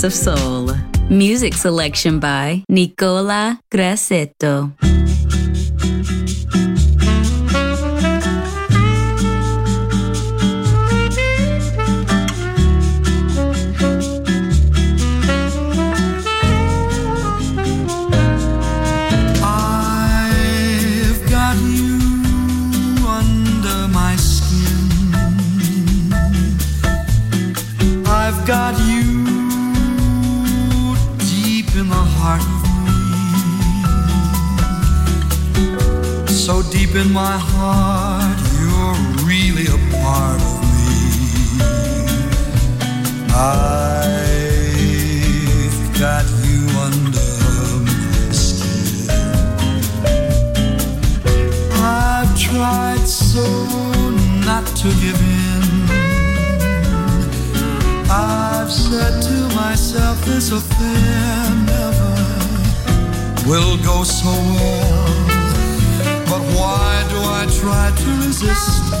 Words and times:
Best 0.00 0.04
of 0.04 0.38
soul. 0.38 0.74
Music 1.08 1.54
selection 1.54 2.20
by 2.20 2.64
Nicola 2.68 3.60
Grassetto. 3.70 4.72
Deep 36.90 37.06
in 37.06 37.12
my 37.12 37.38
heart, 37.38 38.38
you're 38.58 38.94
really 39.26 39.66
a 39.66 39.78
part 39.92 40.40
of 40.40 40.62
me. 40.62 41.58
I've 43.32 44.38
got 45.98 46.24
you 46.44 46.60
under 46.86 47.30
my 47.84 48.32
skin. 48.32 49.10
I've 51.82 52.32
tried 52.38 53.06
so 53.06 53.44
not 54.44 54.66
to 54.66 54.88
give 55.00 55.20
in. 55.20 55.62
I've 58.10 58.70
said 58.72 59.22
to 59.22 59.54
myself, 59.54 60.24
this 60.24 60.50
affair 60.50 61.50
never 61.66 62.14
will 63.48 63.76
go 63.84 64.04
so 64.04 64.30
well. 64.30 65.39
But 66.30 66.42
why 66.54 67.04
do 67.10 67.18
I 67.18 67.42
try 67.58 67.90
to 67.90 68.10
resist 68.24 68.94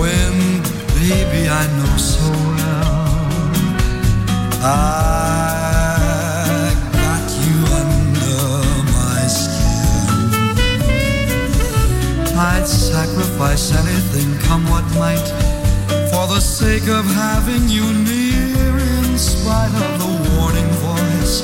when, 0.00 0.32
baby, 0.96 1.42
I 1.46 1.66
know 1.76 1.96
so 1.98 2.24
well 2.56 3.10
I 4.64 4.66
got 7.04 7.26
you 7.44 7.58
under 7.84 8.48
my 8.96 9.20
skin? 9.28 10.32
I'd 12.34 12.66
sacrifice 12.66 13.76
anything, 13.76 14.38
come 14.48 14.64
what 14.70 14.86
might, 14.96 15.28
for 16.10 16.24
the 16.32 16.40
sake 16.40 16.88
of 16.88 17.04
having 17.04 17.68
you 17.68 17.84
near, 17.92 18.78
in 19.04 19.18
spite 19.18 19.74
of 19.84 19.98
the 20.00 20.12
warning 20.32 20.70
voice 20.80 21.42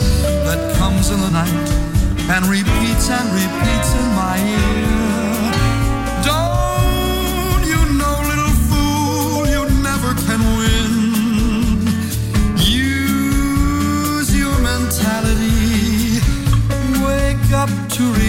that 0.49 0.61
comes 0.79 1.11
in 1.11 1.21
the 1.21 1.31
night 1.31 1.69
and 2.33 2.47
repeats 2.47 3.11
and 3.11 3.29
repeats 3.35 3.91
in 4.01 4.07
my 4.17 4.39
ear. 4.41 4.96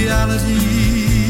Reality. 0.08 1.30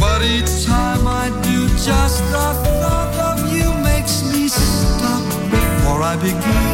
But 0.00 0.22
each 0.22 0.64
time 0.64 1.06
I 1.06 1.28
do, 1.42 1.68
just 1.88 2.20
the 2.32 2.48
thought 2.80 3.14
of 3.30 3.52
you 3.52 3.68
makes 3.82 4.22
me 4.32 4.48
stop 4.48 5.22
before 5.50 6.02
I 6.02 6.16
begin. 6.16 6.73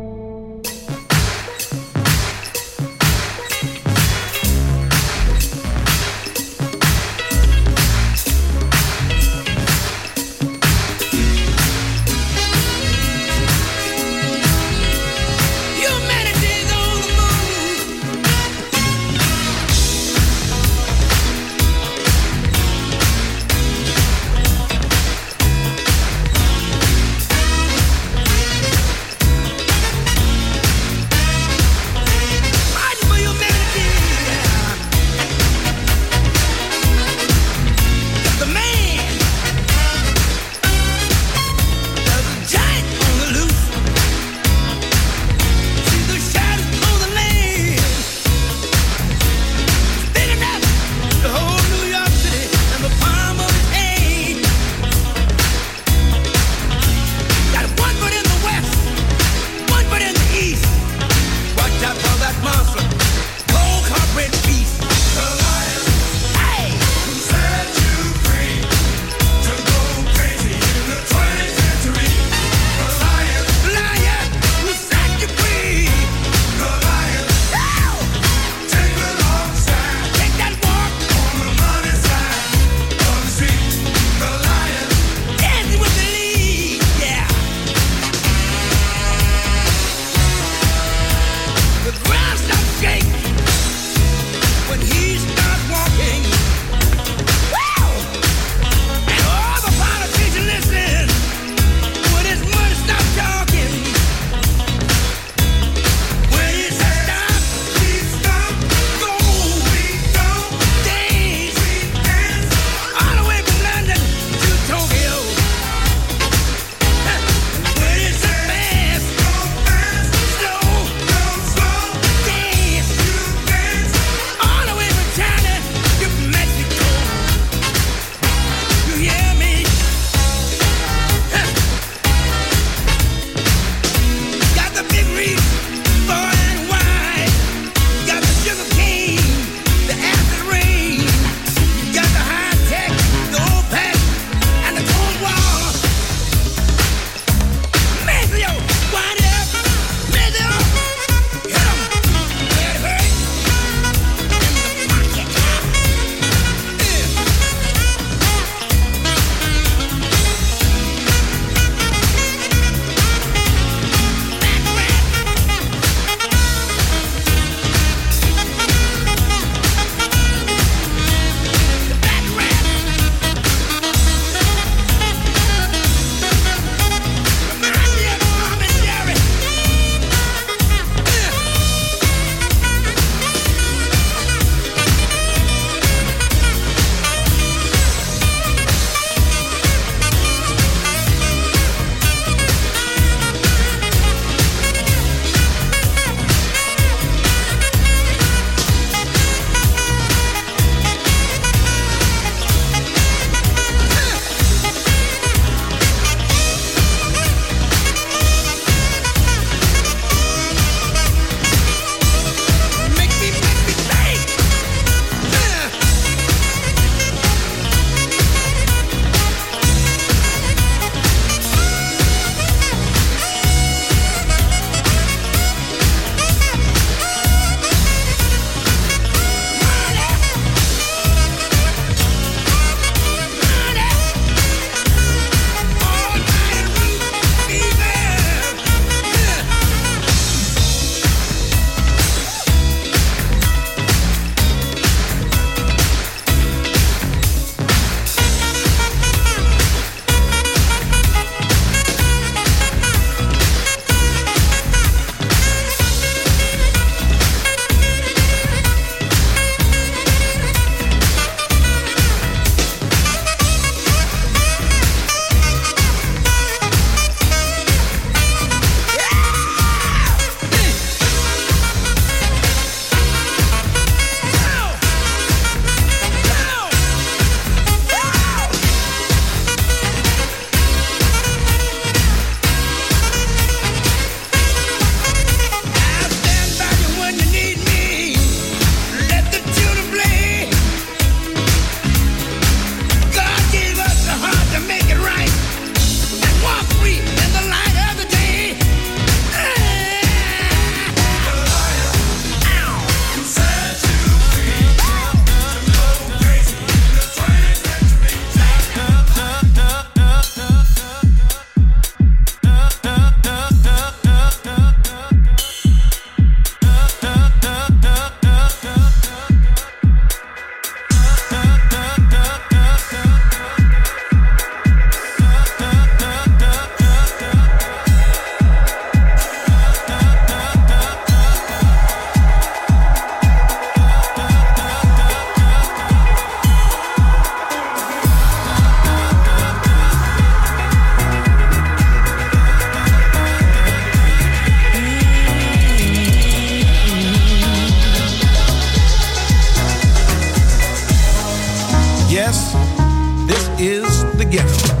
together. 354.31 354.80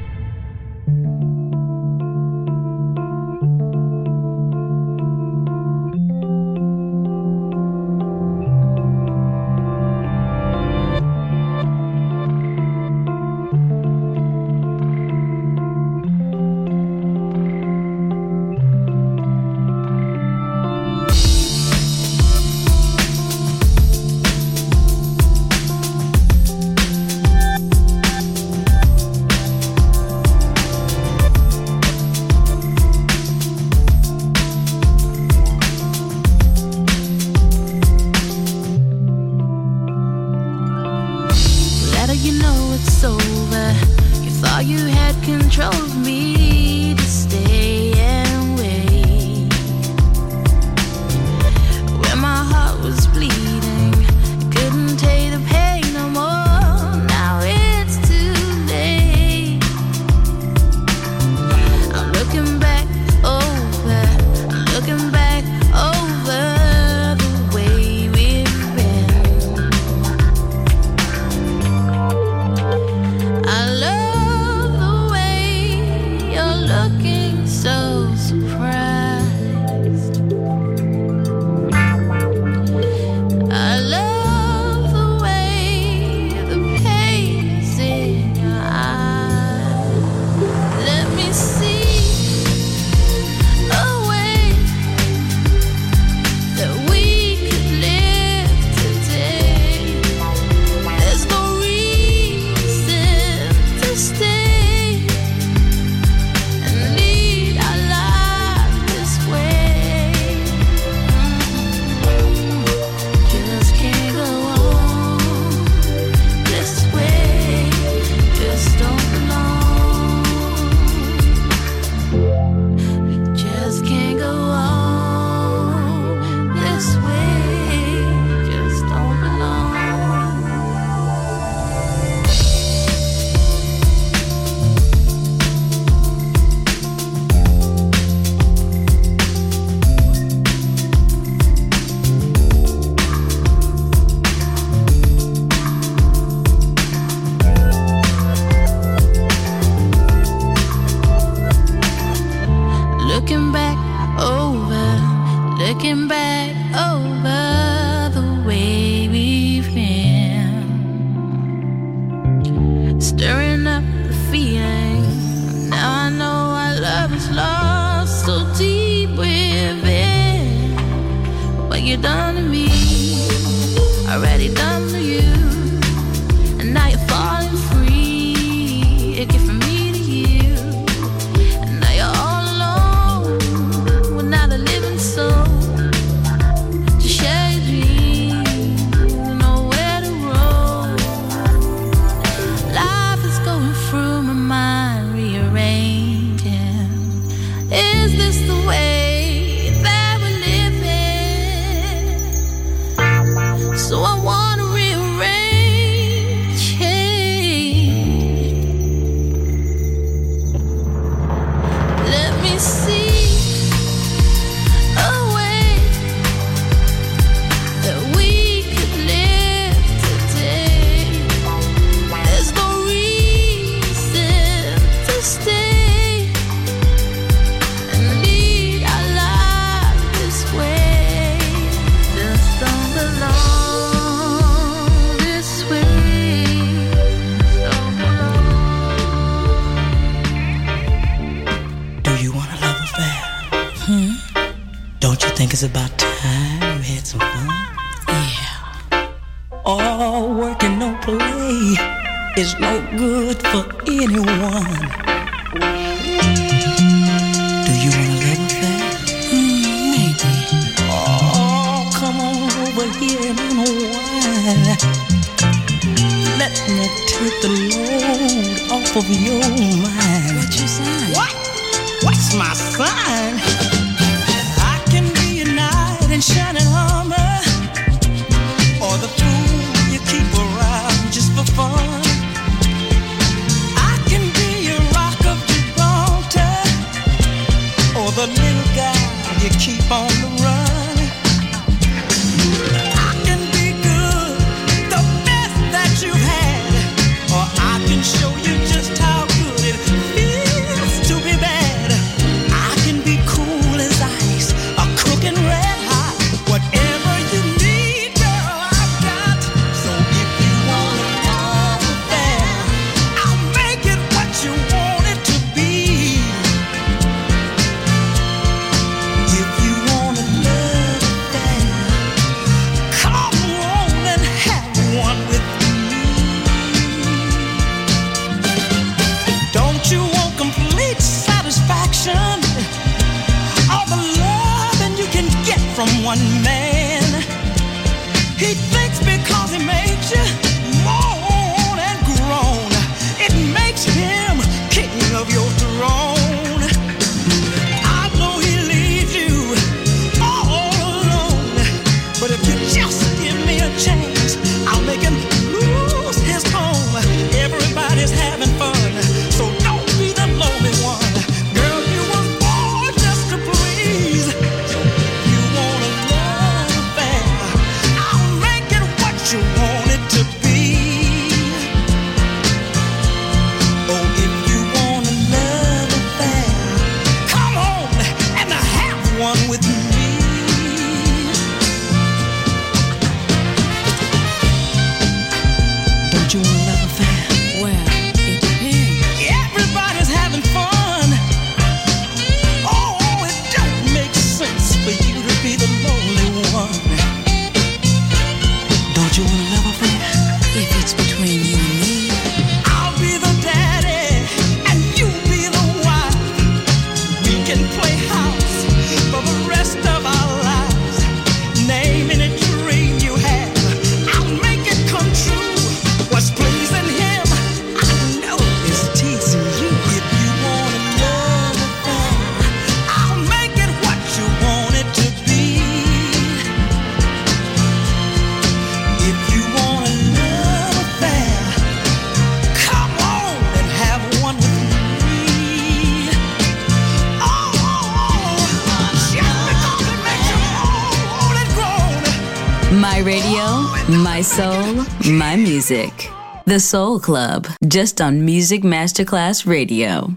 The 446.51 446.59
Soul 446.59 446.99
Club, 446.99 447.47
just 447.65 448.01
on 448.01 448.25
Music 448.25 448.63
Masterclass 448.63 449.47
Radio. 449.47 450.07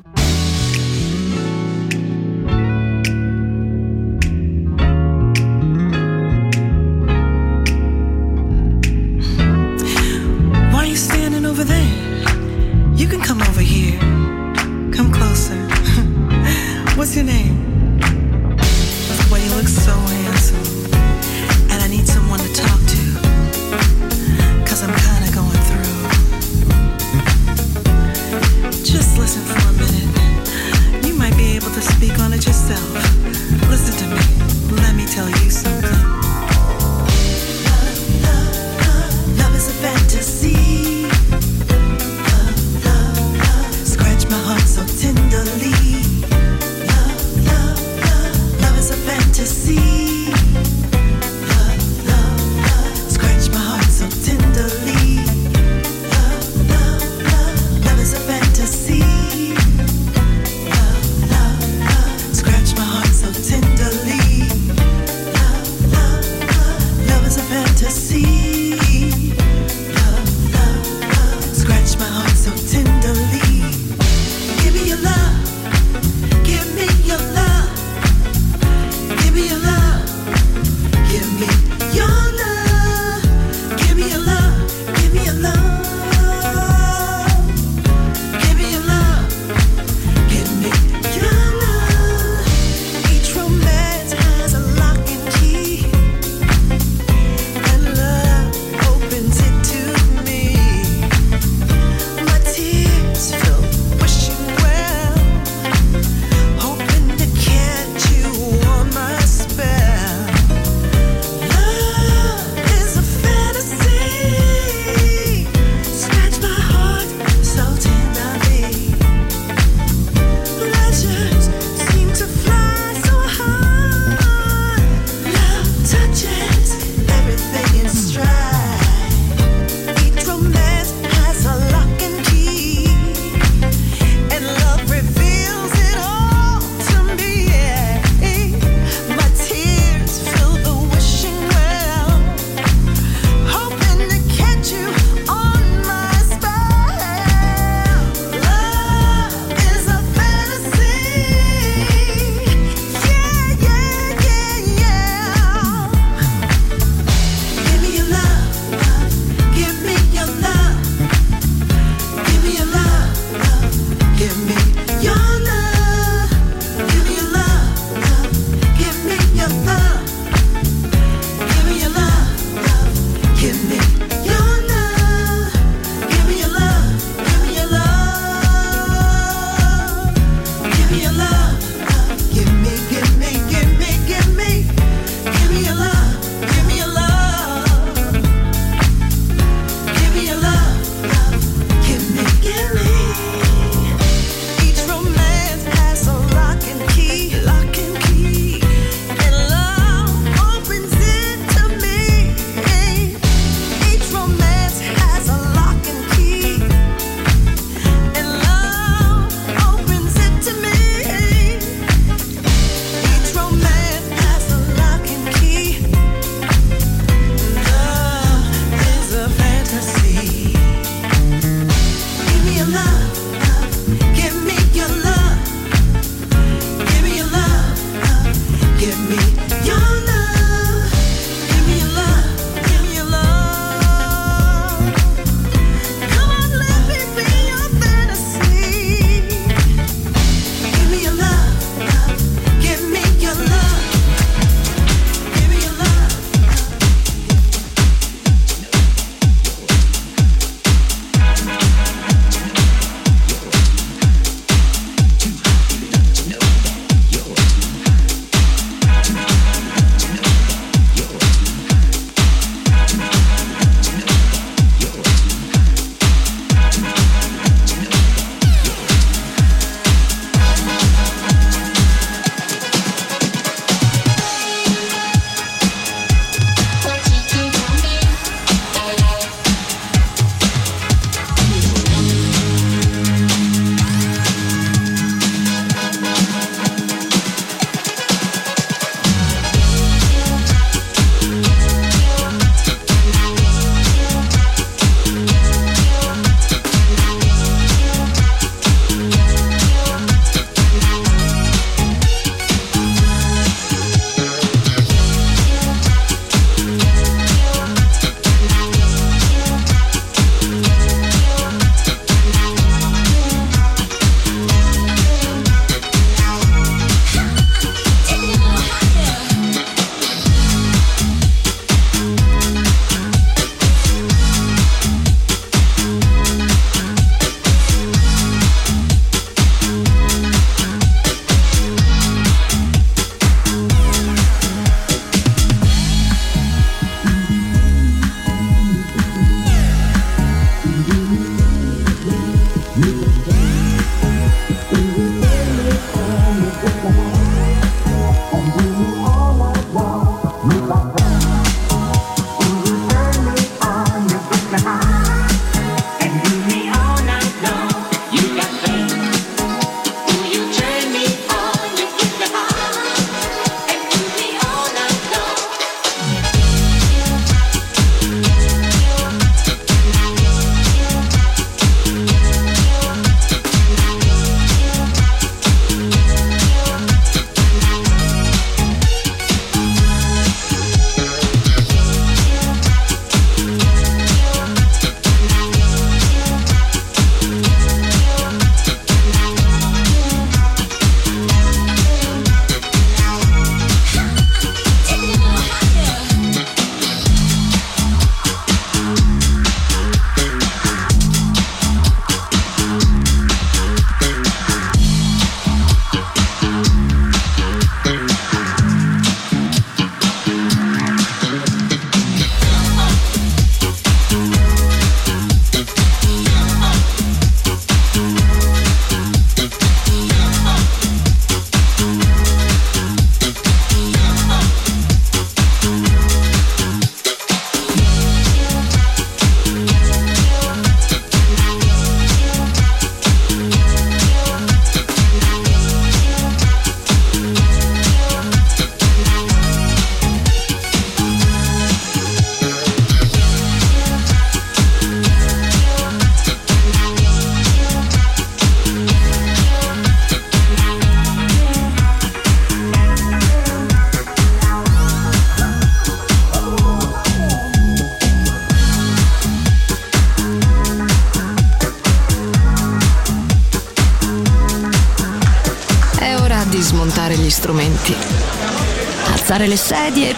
Why 10.73 10.79
are 10.79 10.87
you 10.87 10.97
standing 10.97 11.47
over 11.47 11.63
there? 11.63 12.97
You 12.97 13.07
can 13.07 13.21
come 13.21 13.41
over 13.41 13.61
here. 13.61 14.01
Come 14.91 15.13
closer. 15.13 15.55
What's 16.97 17.15
your 17.15 17.27
name? 17.27 17.74